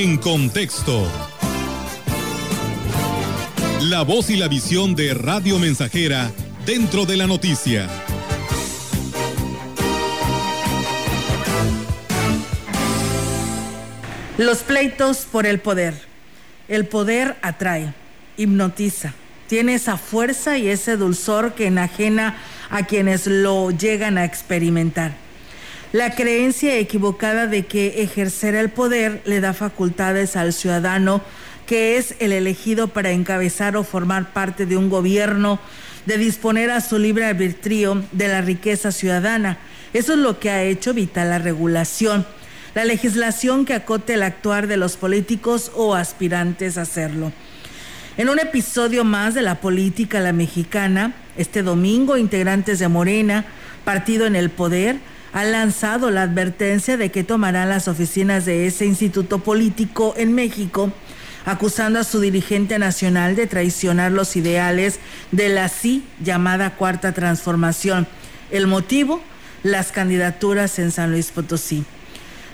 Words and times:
En 0.00 0.16
contexto. 0.16 1.10
La 3.80 4.02
voz 4.02 4.30
y 4.30 4.36
la 4.36 4.46
visión 4.46 4.94
de 4.94 5.12
Radio 5.12 5.58
Mensajera 5.58 6.30
dentro 6.64 7.04
de 7.04 7.16
la 7.16 7.26
noticia. 7.26 7.88
Los 14.36 14.58
pleitos 14.58 15.26
por 15.32 15.46
el 15.46 15.58
poder. 15.58 15.94
El 16.68 16.86
poder 16.86 17.36
atrae, 17.42 17.92
hipnotiza, 18.36 19.14
tiene 19.48 19.74
esa 19.74 19.96
fuerza 19.96 20.58
y 20.58 20.68
ese 20.68 20.96
dulzor 20.96 21.54
que 21.54 21.66
enajena 21.66 22.36
a 22.70 22.86
quienes 22.86 23.26
lo 23.26 23.72
llegan 23.72 24.16
a 24.16 24.24
experimentar. 24.24 25.27
La 25.92 26.10
creencia 26.14 26.76
equivocada 26.76 27.46
de 27.46 27.64
que 27.64 28.02
ejercer 28.02 28.54
el 28.54 28.68
poder 28.68 29.22
le 29.24 29.40
da 29.40 29.54
facultades 29.54 30.36
al 30.36 30.52
ciudadano 30.52 31.22
que 31.68 31.98
es 31.98 32.14
el 32.18 32.32
elegido 32.32 32.88
para 32.88 33.10
encabezar 33.10 33.76
o 33.76 33.84
formar 33.84 34.32
parte 34.32 34.64
de 34.64 34.78
un 34.78 34.88
gobierno, 34.88 35.60
de 36.06 36.16
disponer 36.16 36.70
a 36.70 36.80
su 36.80 36.98
libre 36.98 37.26
arbitrio 37.26 38.02
de 38.12 38.28
la 38.28 38.40
riqueza 38.40 38.90
ciudadana. 38.90 39.58
Eso 39.92 40.14
es 40.14 40.18
lo 40.18 40.40
que 40.40 40.50
ha 40.50 40.62
hecho 40.62 40.94
vital 40.94 41.28
la 41.28 41.38
regulación, 41.38 42.26
la 42.74 42.86
legislación 42.86 43.66
que 43.66 43.74
acote 43.74 44.14
el 44.14 44.22
actuar 44.22 44.66
de 44.66 44.78
los 44.78 44.96
políticos 44.96 45.70
o 45.74 45.94
aspirantes 45.94 46.78
a 46.78 46.82
hacerlo. 46.82 47.32
En 48.16 48.30
un 48.30 48.38
episodio 48.38 49.04
más 49.04 49.34
de 49.34 49.42
la 49.42 49.56
política 49.56 50.20
la 50.20 50.32
mexicana, 50.32 51.14
este 51.36 51.62
domingo 51.62 52.16
integrantes 52.16 52.78
de 52.78 52.88
Morena, 52.88 53.44
partido 53.84 54.26
en 54.26 54.36
el 54.36 54.48
poder, 54.48 54.96
han 55.40 55.52
lanzado 55.52 56.10
la 56.10 56.22
advertencia 56.22 56.96
de 56.96 57.10
que 57.10 57.22
tomarán 57.22 57.68
las 57.68 57.86
oficinas 57.86 58.44
de 58.44 58.66
ese 58.66 58.86
instituto 58.86 59.38
político 59.38 60.14
en 60.16 60.32
México, 60.32 60.92
acusando 61.44 62.00
a 62.00 62.04
su 62.04 62.20
dirigente 62.20 62.78
nacional 62.78 63.36
de 63.36 63.46
traicionar 63.46 64.10
los 64.10 64.34
ideales 64.34 64.98
de 65.30 65.48
la 65.48 65.68
sí 65.68 66.04
llamada 66.20 66.74
cuarta 66.74 67.12
transformación. 67.12 68.08
El 68.50 68.66
motivo, 68.66 69.22
las 69.62 69.92
candidaturas 69.92 70.80
en 70.80 70.90
San 70.90 71.12
Luis 71.12 71.30
Potosí. 71.30 71.84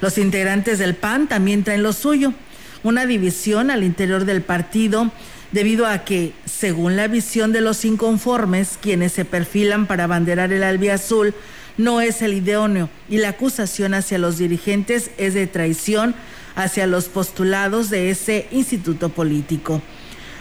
Los 0.00 0.18
integrantes 0.18 0.80
del 0.80 0.96
PAN 0.96 1.28
también 1.28 1.62
traen 1.62 1.84
lo 1.84 1.92
suyo, 1.92 2.34
una 2.82 3.06
división 3.06 3.70
al 3.70 3.84
interior 3.84 4.24
del 4.24 4.42
partido 4.42 5.12
debido 5.52 5.86
a 5.86 6.04
que, 6.04 6.32
según 6.44 6.96
la 6.96 7.08
visión 7.08 7.52
de 7.52 7.60
los 7.60 7.84
inconformes, 7.84 8.78
quienes 8.80 9.12
se 9.12 9.24
perfilan 9.24 9.86
para 9.86 10.04
abanderar 10.04 10.52
el 10.52 10.62
albiazul, 10.62 11.34
no 11.78 12.00
es 12.00 12.22
el 12.22 12.34
idóneo 12.34 12.90
y 13.08 13.18
la 13.18 13.30
acusación 13.30 13.94
hacia 13.94 14.18
los 14.18 14.38
dirigentes 14.38 15.10
es 15.16 15.34
de 15.34 15.46
traición 15.46 16.14
hacia 16.54 16.86
los 16.86 17.06
postulados 17.06 17.88
de 17.88 18.10
ese 18.10 18.46
instituto 18.50 19.08
político. 19.08 19.80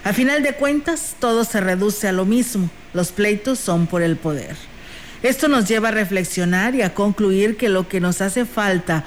A 0.03 0.13
final 0.13 0.43
de 0.43 0.53
cuentas, 0.53 1.15
todo 1.19 1.45
se 1.45 1.61
reduce 1.61 2.07
a 2.07 2.11
lo 2.11 2.25
mismo, 2.25 2.69
los 2.93 3.11
pleitos 3.11 3.59
son 3.59 3.87
por 3.87 4.01
el 4.01 4.17
poder. 4.17 4.55
Esto 5.23 5.47
nos 5.47 5.67
lleva 5.67 5.89
a 5.89 5.91
reflexionar 5.91 6.73
y 6.73 6.81
a 6.81 6.95
concluir 6.95 7.55
que 7.55 7.69
lo 7.69 7.87
que 7.87 7.99
nos 7.99 8.21
hace 8.21 8.45
falta, 8.45 9.05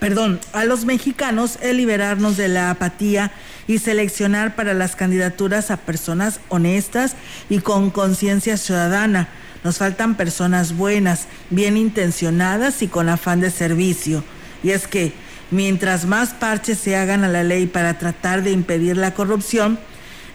perdón, 0.00 0.40
a 0.52 0.64
los 0.64 0.86
mexicanos 0.86 1.58
es 1.60 1.74
liberarnos 1.74 2.36
de 2.36 2.48
la 2.48 2.70
apatía 2.70 3.30
y 3.68 3.78
seleccionar 3.78 4.56
para 4.56 4.74
las 4.74 4.96
candidaturas 4.96 5.70
a 5.70 5.76
personas 5.76 6.40
honestas 6.48 7.14
y 7.48 7.60
con 7.60 7.90
conciencia 7.90 8.56
ciudadana. 8.56 9.28
Nos 9.62 9.76
faltan 9.76 10.16
personas 10.16 10.76
buenas, 10.76 11.26
bien 11.50 11.76
intencionadas 11.76 12.82
y 12.82 12.88
con 12.88 13.10
afán 13.10 13.40
de 13.40 13.50
servicio. 13.50 14.24
Y 14.62 14.70
es 14.70 14.88
que 14.88 15.12
mientras 15.50 16.06
más 16.06 16.30
parches 16.30 16.78
se 16.78 16.96
hagan 16.96 17.22
a 17.22 17.28
la 17.28 17.44
ley 17.44 17.66
para 17.66 17.98
tratar 17.98 18.42
de 18.42 18.52
impedir 18.52 18.96
la 18.96 19.12
corrupción, 19.12 19.78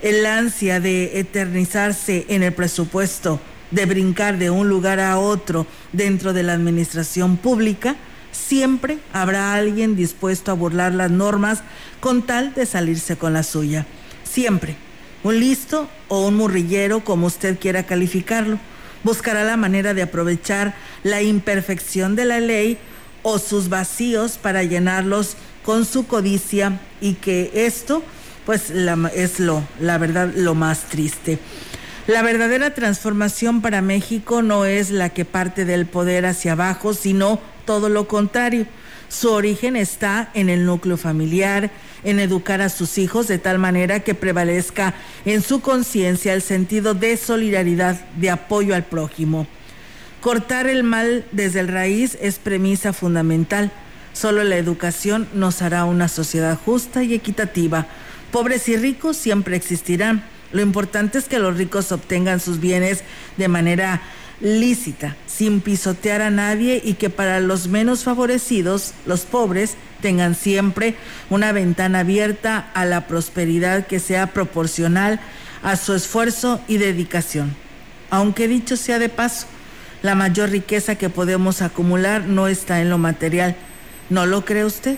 el 0.03 0.25
ansia 0.27 0.79
de 0.79 1.19
eternizarse 1.19 2.25
en 2.29 2.43
el 2.43 2.53
presupuesto, 2.53 3.41
de 3.71 3.87
brincar 3.87 4.37
de 4.37 4.51
un 4.51 4.69
lugar 4.69 4.99
a 4.99 5.17
otro 5.17 5.65
dentro 5.91 6.33
de 6.33 6.43
la 6.43 6.53
administración 6.53 7.37
pública, 7.37 7.95
siempre 8.35 8.99
habrá 9.13 9.53
alguien 9.53 9.95
dispuesto 9.95 10.51
a 10.51 10.55
burlar 10.55 10.93
las 10.93 11.11
normas 11.11 11.63
con 11.99 12.21
tal 12.23 12.53
de 12.53 12.65
salirse 12.65 13.17
con 13.17 13.33
la 13.33 13.43
suya. 13.43 13.85
Siempre. 14.23 14.75
Un 15.23 15.39
listo 15.39 15.89
o 16.07 16.27
un 16.27 16.35
murrillero, 16.35 17.03
como 17.03 17.25
usted 17.25 17.57
quiera 17.57 17.83
calificarlo, 17.83 18.59
buscará 19.03 19.43
la 19.43 19.57
manera 19.57 19.95
de 19.95 20.03
aprovechar 20.03 20.75
la 21.03 21.23
imperfección 21.23 22.15
de 22.15 22.25
la 22.25 22.39
ley 22.39 22.77
o 23.23 23.39
sus 23.39 23.69
vacíos 23.69 24.37
para 24.37 24.61
llenarlos 24.61 25.35
con 25.63 25.85
su 25.85 26.05
codicia 26.05 26.79
y 27.01 27.13
que 27.13 27.51
esto 27.55 28.03
pues 28.45 28.69
es 28.69 29.39
lo 29.39 29.63
la 29.79 29.97
verdad 29.97 30.31
lo 30.35 30.53
más 30.53 30.81
triste. 30.89 31.39
La 32.05 32.21
verdadera 32.21 32.75
transformación 32.75 33.61
para 33.63 33.81
México 33.81 34.43
no 34.43 34.65
es 34.65 34.91
la 34.91 35.09
que 35.09 35.25
parte 35.25 35.65
del 35.65 35.87
poder 35.87 36.27
hacia 36.27 36.51
abajo, 36.51 36.93
sino 36.93 37.39
todo 37.65 37.89
lo 37.89 38.07
contrario. 38.07 38.65
Su 39.09 39.31
origen 39.31 39.75
está 39.75 40.29
en 40.33 40.49
el 40.49 40.65
núcleo 40.65 40.97
familiar, 40.97 41.71
en 42.03 42.19
educar 42.19 42.61
a 42.61 42.69
sus 42.69 42.97
hijos 42.97 43.27
de 43.27 43.37
tal 43.37 43.59
manera 43.59 44.01
que 44.01 44.15
prevalezca 44.15 44.93
en 45.25 45.41
su 45.41 45.61
conciencia 45.61 46.33
el 46.33 46.41
sentido 46.41 46.93
de 46.93 47.17
solidaridad, 47.17 47.99
de 48.15 48.29
apoyo 48.29 48.75
al 48.75 48.85
prójimo. 48.85 49.47
Cortar 50.21 50.67
el 50.67 50.83
mal 50.83 51.25
desde 51.31 51.59
el 51.59 51.67
raíz 51.67 52.17
es 52.19 52.39
premisa 52.39 52.93
fundamental. 52.93 53.71
Solo 54.13 54.43
la 54.43 54.57
educación 54.57 55.27
nos 55.33 55.61
hará 55.61 55.85
una 55.85 56.07
sociedad 56.07 56.57
justa 56.57 57.03
y 57.03 57.13
equitativa. 57.13 57.85
Pobres 58.31 58.67
y 58.69 58.75
ricos 58.75 59.17
siempre 59.17 59.55
existirán. 59.55 60.23
Lo 60.51 60.61
importante 60.61 61.17
es 61.17 61.25
que 61.25 61.37
los 61.37 61.57
ricos 61.57 61.91
obtengan 61.91 62.39
sus 62.39 62.59
bienes 62.59 63.03
de 63.37 63.47
manera 63.47 64.01
lícita, 64.41 65.15
sin 65.27 65.61
pisotear 65.61 66.21
a 66.21 66.29
nadie 66.29 66.81
y 66.83 66.93
que 66.93 67.09
para 67.09 67.39
los 67.39 67.67
menos 67.67 68.03
favorecidos, 68.03 68.93
los 69.05 69.21
pobres, 69.21 69.75
tengan 70.01 70.35
siempre 70.35 70.95
una 71.29 71.51
ventana 71.51 71.99
abierta 71.99 72.69
a 72.73 72.85
la 72.85 73.07
prosperidad 73.07 73.87
que 73.87 73.99
sea 73.99 74.27
proporcional 74.27 75.19
a 75.63 75.77
su 75.77 75.93
esfuerzo 75.93 76.61
y 76.67 76.77
dedicación. 76.77 77.55
Aunque 78.09 78.47
dicho 78.47 78.77
sea 78.77 78.99
de 78.99 79.09
paso, 79.09 79.47
la 80.03 80.13
mayor 80.13 80.51
riqueza 80.51 80.95
que 80.95 81.09
podemos 81.09 81.61
acumular 81.61 82.25
no 82.25 82.47
está 82.47 82.81
en 82.81 82.89
lo 82.89 82.97
material. 82.97 83.55
¿No 84.09 84.27
lo 84.27 84.45
cree 84.45 84.65
usted? 84.65 84.97